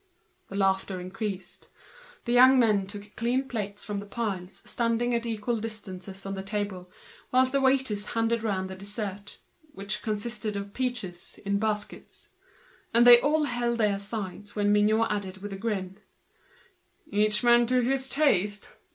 [0.49, 1.67] The laughter increased.
[2.25, 5.37] The young men took their clean plates from the piles standing on the table, at
[5.39, 6.25] equal distances,
[7.31, 9.37] whilst the waiters handed round the dessert,
[9.73, 12.29] which consisted of peaches, in baskets.
[12.95, 15.99] And they all held their sides when Mignot added, with a grin:
[17.11, 18.69] "Each man to his taste.